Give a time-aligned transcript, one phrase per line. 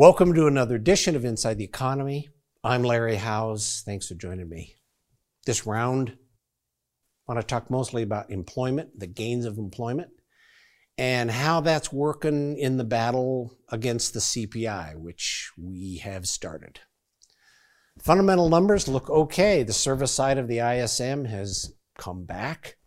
[0.00, 2.30] Welcome to another edition of Inside the Economy.
[2.64, 3.82] I'm Larry Howes.
[3.84, 4.76] Thanks for joining me.
[5.44, 6.16] This round,
[7.28, 10.08] I want to talk mostly about employment, the gains of employment,
[10.96, 16.80] and how that's working in the battle against the CPI, which we have started.
[18.02, 19.62] Fundamental numbers look okay.
[19.64, 22.78] The service side of the ISM has come back.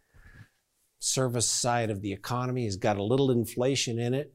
[0.98, 4.34] Service side of the economy has got a little inflation in it,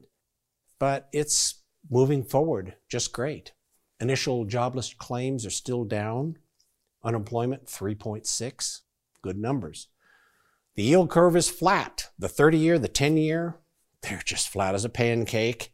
[0.79, 3.53] but it's moving forward just great.
[3.99, 6.37] Initial jobless claims are still down.
[7.03, 8.81] Unemployment 3.6,
[9.21, 9.87] good numbers.
[10.75, 12.09] The yield curve is flat.
[12.17, 13.57] The 30 year, the 10 year,
[14.01, 15.73] they're just flat as a pancake.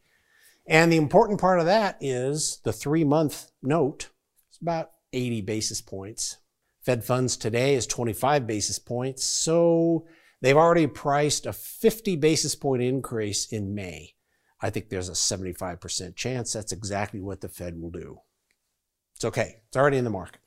[0.68, 4.10] And the important part of that is the three month note.
[4.50, 6.38] It's about 80 basis points.
[6.82, 9.24] Fed funds today is 25 basis points.
[9.24, 10.08] So
[10.42, 14.15] they've already priced a 50 basis point increase in May.
[14.66, 18.18] I think there's a 75% chance that's exactly what the Fed will do.
[19.16, 19.58] It's okay.
[19.68, 20.42] It's already in the market.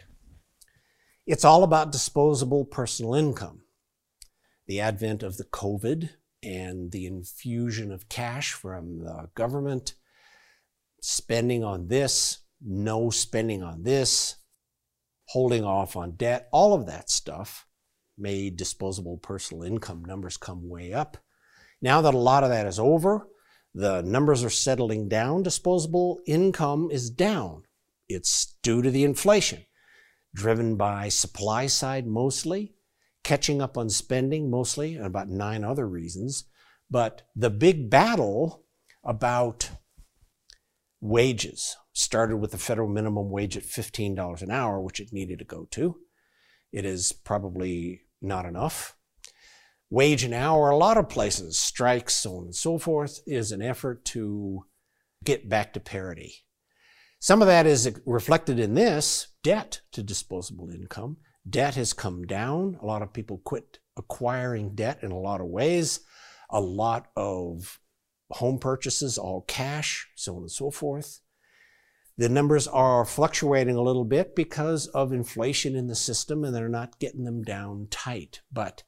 [1.25, 3.61] It's all about disposable personal income.
[4.67, 6.11] The advent of the COVID
[6.43, 9.95] and the infusion of cash from the government,
[11.01, 14.35] spending on this, no spending on this,
[15.29, 17.69] holding off on debt, all of that stuff
[18.19, 21.19] made disposable personal income numbers come way up.
[21.81, 23.29] Now that a lot of that is over,
[23.79, 25.45] the numbers are settling down.
[25.45, 27.63] Disposable income is down.
[28.09, 29.67] It's due to the inflation,
[30.35, 32.75] driven by supply side mostly,
[33.23, 36.47] catching up on spending mostly, and about nine other reasons.
[36.91, 38.65] But the big battle
[39.05, 39.71] about
[41.01, 45.45] wages started with the federal minimum wage at $15 an hour, which it needed to
[45.45, 46.01] go to.
[46.73, 48.98] It is probably not enough
[49.91, 53.63] wage an hour, a lot of places, strikes, so on and so forth, is an
[53.63, 54.65] effort to
[55.25, 56.45] get back to parity.
[57.21, 61.17] Some of that is reflected in this debt to disposable income.
[61.49, 62.79] Debt has come down.
[62.81, 66.01] A lot of people quit acquiring debt in a lot of ways.
[66.51, 67.81] A lot of
[68.31, 71.21] home purchases, all cash, so on and so forth.
[72.17, 76.69] The numbers are fluctuating a little bit because of inflation in the system and they're
[76.69, 78.43] not getting them down tight.
[78.53, 78.83] But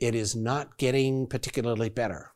[0.00, 2.32] it is not getting particularly better.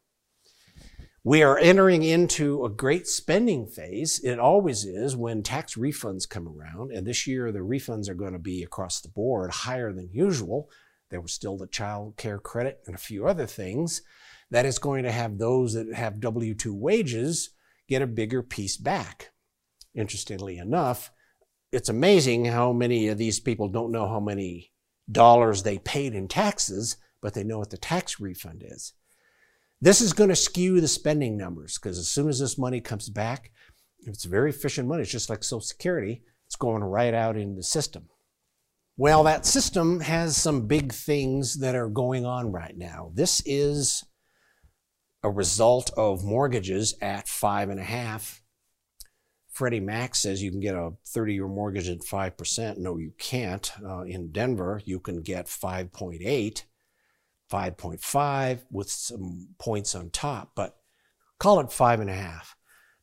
[1.27, 4.21] We are entering into a great spending phase.
[4.23, 6.93] It always is when tax refunds come around.
[6.93, 10.69] And this year, the refunds are going to be across the board higher than usual.
[11.11, 14.03] There was still the child care credit and a few other things.
[14.51, 17.51] That is going to have those that have W 2 wages
[17.89, 19.31] get a bigger piece back.
[19.95, 21.11] Interestingly enough,
[21.73, 24.73] it's amazing how many of these people don't know how many
[25.11, 28.93] dollars they paid in taxes but they know what the tax refund is.
[29.81, 33.09] This is going to skew the spending numbers because as soon as this money comes
[33.09, 33.51] back,
[34.01, 37.57] if it's very efficient money, it's just like Social Security, it's going right out in
[37.57, 38.11] the system.
[38.99, 43.11] Well, that system has some big things that are going on right now.
[43.15, 44.05] This is
[45.23, 48.43] a result of mortgages at five and a half.
[49.51, 52.77] Freddie Mac says you can get a 30 year mortgage at 5%.
[52.77, 53.73] No, you can't.
[53.83, 56.65] Uh, in Denver, you can get 5.8.
[57.51, 60.77] 5.5 with some points on top, but
[61.39, 62.57] call it five and a half.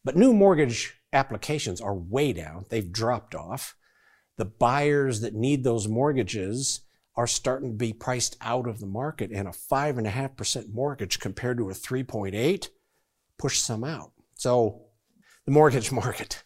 [0.04, 2.66] But new mortgage applications are way down.
[2.70, 3.76] They've dropped off.
[4.38, 6.82] The buyers that need those mortgages
[7.16, 10.36] are starting to be priced out of the market, and a five and a half
[10.36, 12.70] percent mortgage compared to a 3.8
[13.38, 14.12] push some out.
[14.36, 14.84] So
[15.46, 16.44] the mortgage market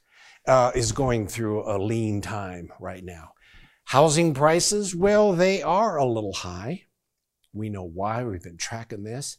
[0.48, 3.32] uh, is going through a lean time right now.
[3.86, 6.84] Housing prices, well, they are a little high.
[7.56, 8.24] We know why.
[8.24, 9.38] We've been tracking this.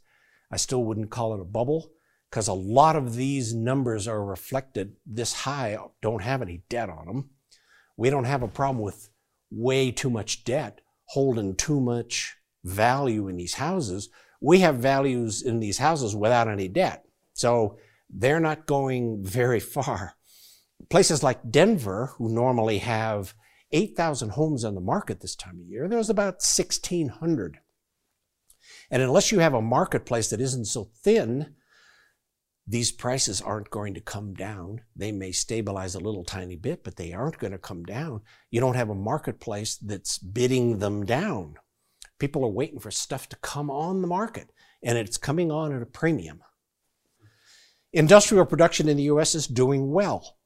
[0.51, 1.93] I still wouldn't call it a bubble
[2.31, 7.07] because a lot of these numbers are reflected this high, don't have any debt on
[7.07, 7.31] them.
[7.97, 9.11] We don't have a problem with
[9.51, 14.09] way too much debt holding too much value in these houses.
[14.41, 17.05] We have values in these houses without any debt.
[17.33, 17.79] So
[18.11, 20.15] they're not going very far.
[20.91, 23.35] Places like Denver, who normally have
[23.73, 27.59] 8,000 homes on the market this time of year, there's about 1,600
[28.91, 31.55] and unless you have a marketplace that isn't so thin,
[32.67, 34.81] these prices aren't going to come down.
[34.97, 38.23] They may stabilize a little tiny bit, but they aren't going to come down.
[38.51, 41.57] You don't have a marketplace that's bidding them down.
[42.19, 44.51] People are waiting for stuff to come on the market,
[44.83, 46.41] and it's coming on at a premium.
[47.93, 50.37] Industrial production in the US is doing well.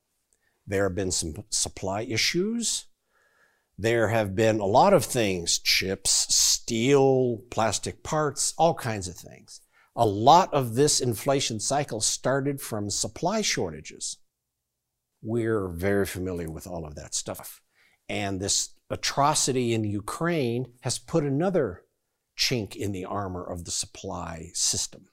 [0.67, 2.87] There have been some supply issues.
[3.79, 6.27] There have been a lot of things, chips,
[6.71, 9.61] steel, plastic parts, all kinds of things.
[9.97, 14.19] A lot of this inflation cycle started from supply shortages.
[15.21, 17.61] We're very familiar with all of that stuff.
[18.09, 21.83] And this atrocity in Ukraine has put another
[22.39, 25.07] chink in the armor of the supply system.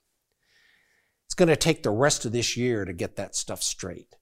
[1.25, 4.15] It's going to take the rest of this year to get that stuff straight.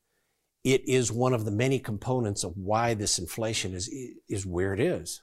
[0.64, 3.94] It is one of the many components of why this inflation is,
[4.30, 5.22] is where it is.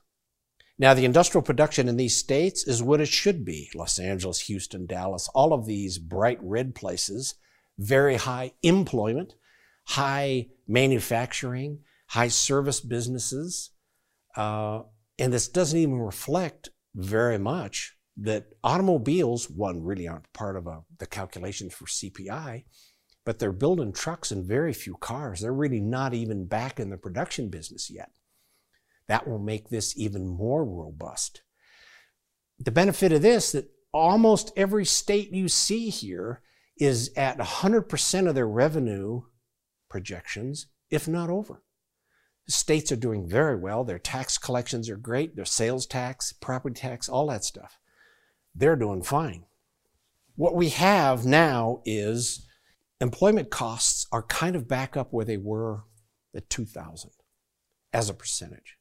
[0.83, 3.71] Now, the industrial production in these states is what it should be.
[3.73, 7.37] Los Angeles, Houston, Dallas, all of these bright red places,
[7.79, 9.35] very high employment,
[9.85, 13.71] high manufacturing, high service businesses.
[14.37, 14.81] Uh,
[15.21, 20.81] and this doesn't even reflect very much that automobiles, one, really aren't part of a,
[20.99, 22.65] the calculations for CPI,
[23.25, 25.43] but they're building trucks and very few cars.
[25.43, 28.11] They're really not even back in the production business yet.
[29.09, 31.43] That will make this even more robust.
[32.59, 36.43] The benefit of this that almost every state you see here
[36.79, 39.23] is at 100% of their revenue
[39.89, 41.63] projections, if not over.
[42.47, 43.85] The states are doing very well.
[43.85, 45.37] Their tax collections are great.
[45.37, 47.79] Their sales tax, property tax, all that stuff.
[48.55, 49.45] They're doing fine.
[50.35, 52.47] What we have now is
[53.01, 55.85] employment costs are kind of back up where they were
[56.35, 57.11] at 2000
[57.93, 58.79] as a percentage.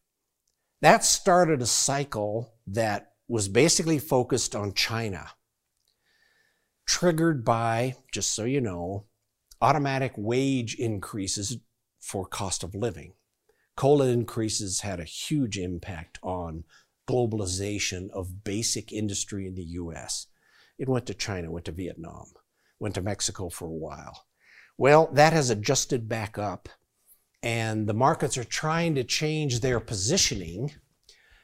[0.81, 5.29] That started a cycle that was basically focused on China,
[6.87, 9.05] triggered by, just so you know,
[9.61, 11.57] automatic wage increases
[11.99, 13.13] for cost of living.
[13.75, 16.63] COLA increases had a huge impact on
[17.07, 20.27] globalization of basic industry in the US.
[20.79, 22.25] It went to China, went to Vietnam,
[22.79, 24.25] went to Mexico for a while.
[24.77, 26.69] Well, that has adjusted back up,
[27.43, 30.71] and the markets are trying to change their positioning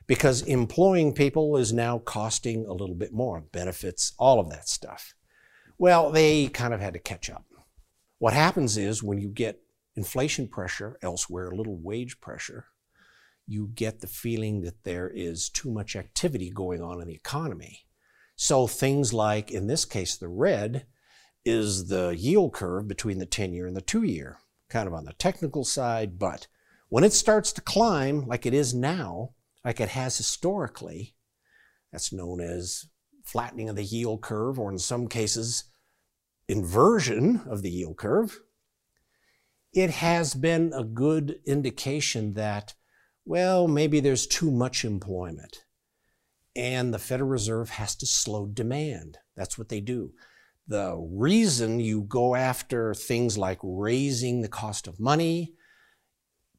[0.06, 5.14] because employing people is now costing a little bit more, benefits, all of that stuff.
[5.78, 7.46] Well, they kind of had to catch up.
[8.20, 9.62] What happens is when you get
[9.96, 12.66] inflation pressure elsewhere, a little wage pressure,
[13.46, 17.86] you get the feeling that there is too much activity going on in the economy.
[18.36, 20.86] So things like, in this case, the red
[21.46, 24.38] is the yield curve between the 10 year and the two year,
[24.70, 26.20] kind of on the technical side.
[26.20, 26.48] But
[26.90, 29.32] when it starts to climb like it is now,
[29.64, 31.16] like it has historically,
[31.92, 32.86] that's known as
[33.24, 35.66] flattening of the yield curve, or in some cases,
[36.48, 38.40] inversion of the yield curve,
[39.74, 42.74] it has been a good indication that,
[43.26, 45.66] well, maybe there's too much employment.
[46.56, 49.20] And the Federal Reserve has to slow demand.
[49.36, 50.14] That's what they do.
[50.68, 55.54] The reason you go after things like raising the cost of money,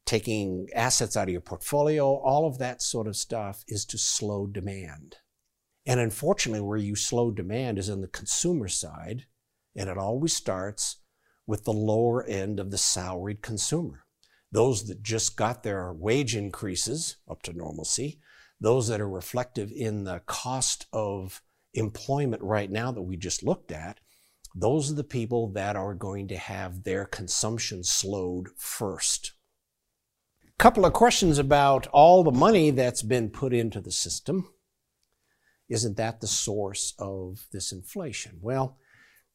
[0.05, 4.47] taking assets out of your portfolio, all of that sort of stuff is to slow
[4.47, 5.17] demand.
[5.85, 9.25] And unfortunately, where you slow demand is in the consumer side,
[9.75, 10.97] and it always starts
[11.45, 14.05] with the lower end of the salaried consumer.
[14.51, 18.19] Those that just got their wage increases up to normalcy,
[18.59, 21.41] those that are reflective in the cost of
[21.73, 23.99] employment right now that we just looked at,
[24.55, 29.33] those are the people that are going to have their consumption slowed first.
[30.57, 34.49] Couple of questions about all the money that's been put into the system.
[35.69, 38.39] Isn't that the source of this inflation?
[38.41, 38.77] Well,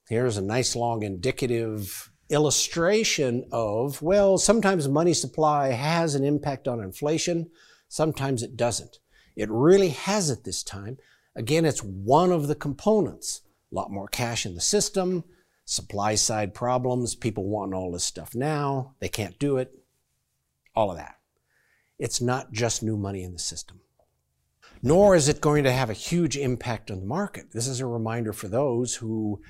[0.09, 6.81] Here's a nice long indicative illustration of, well, sometimes money supply has an impact on
[6.81, 7.51] inflation,
[7.89, 8.99] sometimes it doesn't.
[9.35, 10.99] It really has it this time.
[11.37, 13.43] Again, it's one of the components.
[13.73, 15.25] A lot more cash in the system,
[15.65, 19.73] supply side problems, people wanting all this stuff now, they can't do it,
[20.77, 21.17] all of that.
[21.99, 23.81] It's not just new money in the system.
[24.83, 27.53] Nor is it going to have a huge impact on the market.
[27.53, 29.41] This is a reminder for those who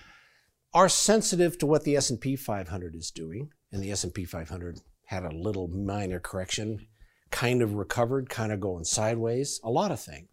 [0.73, 5.35] are sensitive to what the S&P 500 is doing, and the S&P 500 had a
[5.35, 6.87] little minor correction,
[7.31, 10.29] kind of recovered, kind of going sideways, a lot of things.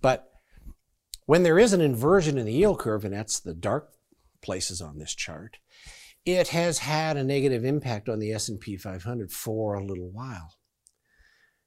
[0.00, 0.30] But
[1.26, 3.92] when there is an inversion in the yield curve, and that's the dark
[4.42, 5.58] places on this chart,
[6.24, 10.54] it has had a negative impact on the S&P 500 for a little while.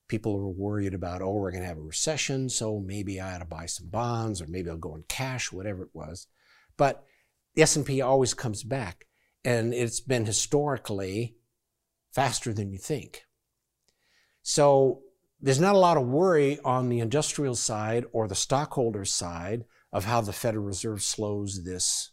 [0.08, 3.40] People were worried about, oh, we're going to have a recession, so maybe I ought
[3.40, 6.28] to buy some bonds, or maybe I'll go in cash, whatever it was.
[6.78, 7.04] But
[7.56, 9.08] the S&P always comes back
[9.44, 11.36] and it's been historically
[12.12, 13.24] faster than you think.
[14.44, 15.02] So
[15.40, 20.06] there's not a lot of worry on the industrial side or the stockholder side of
[20.06, 22.12] how the Federal Reserve slows this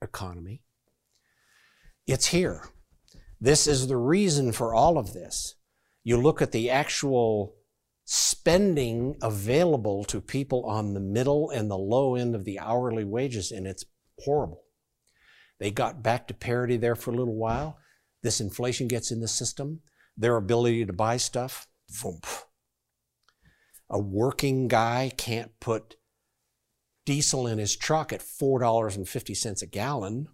[0.00, 0.62] economy.
[2.06, 2.68] It's here.
[3.40, 5.56] This is the reason for all of this.
[6.04, 7.56] You look at the actual
[8.04, 13.50] spending available to people on the middle and the low end of the hourly wages,
[13.50, 13.84] and it's
[14.20, 14.62] horrible.
[15.58, 17.78] They got back to parity there for a little while.
[18.22, 19.80] this inflation gets in the system,
[20.16, 21.66] their ability to buy stuff,
[23.90, 25.96] A working guy can't put
[27.04, 30.28] diesel in his truck at $4.50 a gallon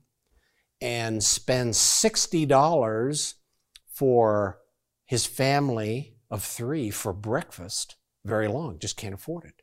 [0.80, 3.34] and spend $60
[3.92, 4.58] for
[5.06, 9.62] his family of three for breakfast very long, just can't afford it.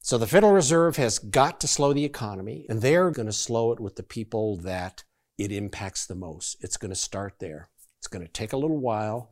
[0.00, 3.70] So the Federal Reserve has got to slow the economy, and they're going to slow
[3.70, 5.04] it with the people that
[5.38, 6.56] it impacts the most.
[6.60, 7.68] It's going to start there.
[7.98, 9.31] It's going to take a little while.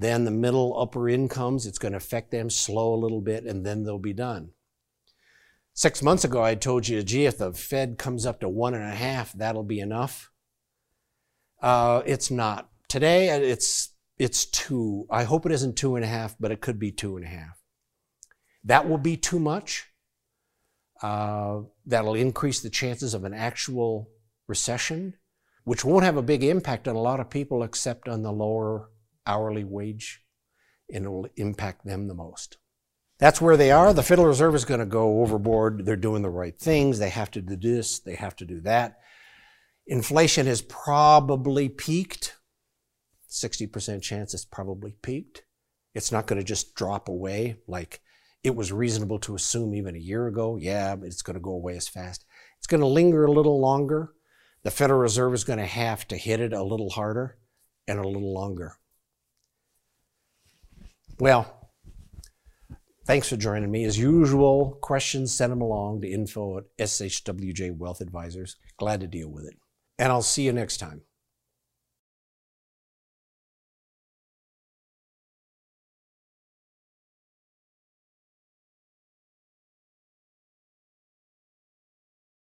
[0.00, 3.66] Then the middle upper incomes, it's going to affect them slow a little bit, and
[3.66, 4.50] then they'll be done.
[5.74, 8.84] Six months ago, I told you, gee, if the Fed comes up to one and
[8.84, 10.30] a half, that'll be enough.
[11.60, 12.70] Uh, it's not.
[12.88, 15.06] Today, it's it's two.
[15.10, 17.28] I hope it isn't two and a half, but it could be two and a
[17.28, 17.60] half.
[18.62, 19.86] That will be too much.
[21.02, 24.10] Uh, that'll increase the chances of an actual
[24.46, 25.14] recession,
[25.64, 28.90] which won't have a big impact on a lot of people except on the lower
[29.28, 30.24] hourly wage,
[30.92, 32.56] and it will impact them the most.
[33.18, 33.92] That's where they are.
[33.92, 35.84] The Federal Reserve is going to go overboard.
[35.84, 36.98] They're doing the right things.
[36.98, 38.98] They have to do this, they have to do that.
[39.86, 42.36] Inflation has probably peaked.
[43.30, 45.44] 60% chance it's probably peaked.
[45.94, 48.00] It's not going to just drop away like
[48.44, 50.56] it was reasonable to assume even a year ago.
[50.56, 52.24] Yeah, it's going to go away as fast.
[52.58, 54.12] It's going to linger a little longer.
[54.62, 57.38] The Federal Reserve is going to have to hit it a little harder
[57.86, 58.76] and a little longer.
[61.20, 61.72] Well,
[63.04, 63.84] thanks for joining me.
[63.84, 68.56] As usual, questions, send them along to info at SHWJ Wealth Advisors.
[68.78, 69.54] Glad to deal with it.
[69.98, 71.02] And I'll see you next time.